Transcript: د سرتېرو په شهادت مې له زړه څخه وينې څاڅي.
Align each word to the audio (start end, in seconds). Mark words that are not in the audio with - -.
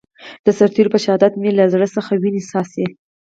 د 0.45 0.47
سرتېرو 0.57 0.93
په 0.93 0.99
شهادت 1.03 1.33
مې 1.41 1.51
له 1.57 1.65
زړه 1.73 1.87
څخه 1.95 2.11
وينې 2.21 2.41
څاڅي. 2.49 2.85